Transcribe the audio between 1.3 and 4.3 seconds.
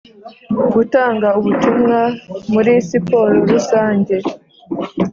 ubutumwa muri siporo rusange;